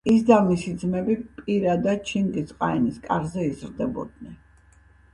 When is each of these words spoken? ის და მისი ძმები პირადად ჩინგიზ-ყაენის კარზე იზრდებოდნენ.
ის 0.11 0.21
და 0.27 0.37
მისი 0.45 0.71
ძმები 0.83 1.17
პირადად 1.41 2.03
ჩინგიზ-ყაენის 2.13 3.01
კარზე 3.07 3.49
იზრდებოდნენ. 3.55 4.39